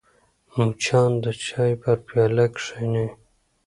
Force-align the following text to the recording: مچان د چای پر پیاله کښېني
مچان 0.55 1.11
د 1.23 1.25
چای 1.45 1.73
پر 1.81 1.97
پیاله 2.07 2.45
کښېني 2.55 3.07